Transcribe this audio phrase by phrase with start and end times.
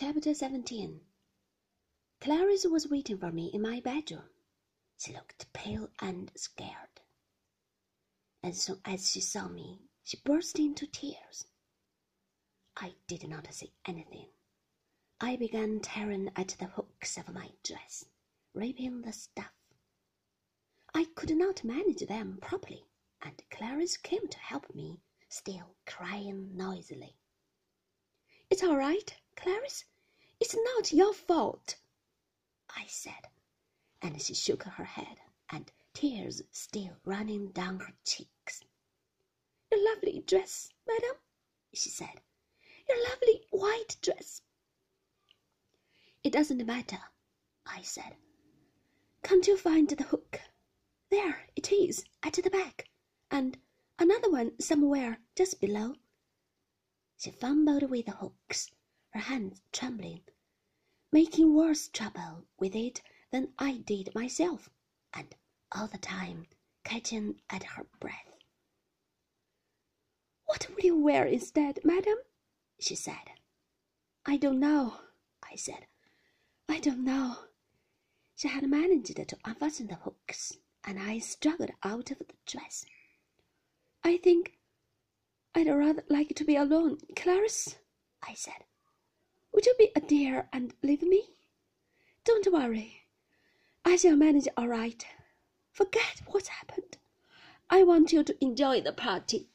[0.00, 1.00] Chapter 17
[2.20, 4.30] Clarice was waiting for me in my bedroom.
[4.96, 7.00] She looked pale and scared.
[8.40, 11.48] As soon as she saw me, she burst into tears.
[12.76, 14.28] I did not say anything.
[15.20, 18.04] I began tearing at the hooks of my dress,
[18.54, 19.50] ripping the stuff.
[20.94, 22.84] I could not manage them properly,
[23.20, 27.16] and Clarice came to help me, still crying noisily.
[28.48, 29.84] It's all right, Clarice.
[30.40, 31.76] It's not your fault,
[32.70, 33.28] I said,
[34.02, 38.64] and she shook her head, and tears still running down her cheeks.
[39.70, 41.14] Your lovely dress, madam,
[41.72, 42.20] she said.
[42.88, 44.42] Your lovely white dress.
[46.24, 47.00] It doesn't matter,
[47.64, 48.16] I said.
[49.22, 50.40] Can't you find the hook?
[51.10, 52.88] There it is at the back,
[53.30, 53.56] and
[54.00, 55.94] another one somewhere just below.
[57.16, 58.72] She fumbled with the hooks,
[59.10, 60.22] her hands trembling,
[61.12, 64.70] making worse trouble with it than I did myself,
[65.12, 65.34] and
[65.72, 66.46] all the time
[66.84, 68.32] catching at her breath.
[70.46, 72.16] What will you wear instead, madam?
[72.80, 73.32] she said.
[74.24, 75.00] I don't know,
[75.42, 75.86] I said.
[76.68, 77.36] I don't know.
[78.36, 82.84] She had managed to unfasten the hooks, and I struggled out of the dress.
[84.04, 84.58] I think
[85.54, 87.76] I'd rather like to be alone, Clarice,
[88.22, 88.64] I said.
[89.52, 91.28] Would you be a dear and leave me?
[92.24, 93.06] Don't worry.
[93.84, 95.06] I shall manage all right.
[95.72, 96.98] Forget what's happened.
[97.70, 99.48] I want you to enjoy the party.